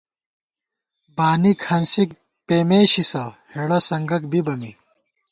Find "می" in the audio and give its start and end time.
4.59-4.71